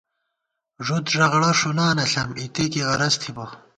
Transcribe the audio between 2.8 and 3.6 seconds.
غرض تھِبہ